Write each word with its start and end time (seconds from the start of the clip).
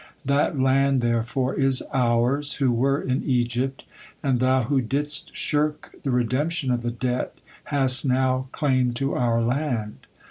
That 0.25 0.59
land, 0.59 1.01
therefore, 1.01 1.53
is 1.53 1.83
ours, 1.93 2.53
who 2.53 2.71
were 2.71 2.99
in 2.99 3.23
Egypt, 3.23 3.85
and 4.23 4.39
thou 4.39 4.63
who 4.63 4.81
didst 4.81 5.35
shirk 5.37 5.93
the 6.01 6.09
redemption 6.09 6.71
of 6.71 6.81
the 6.81 6.89
debt, 6.89 7.35
hast 7.65 8.03
now 8.03 8.47
claim 8.51 8.93
to 8.93 9.13
our 9.13 9.43
land. 9.43 10.07